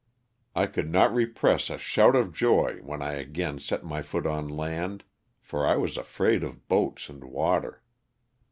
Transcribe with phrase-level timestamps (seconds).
[0.55, 4.47] I could not repress a shout of joy, when I again set my foot on
[4.49, 5.03] land,
[5.39, 7.83] for I was afraid of boats and water.